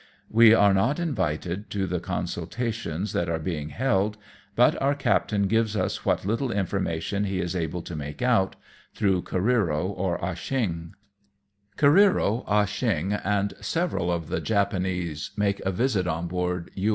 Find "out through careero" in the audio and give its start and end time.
8.23-9.91